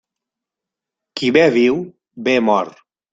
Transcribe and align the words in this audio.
Qui 1.19 1.29
bé 1.35 1.43
viu, 1.57 1.77
bé 2.29 2.35
mor. 2.47 2.73